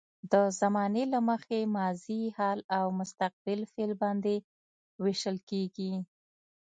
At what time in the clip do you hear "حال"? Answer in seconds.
2.37-2.59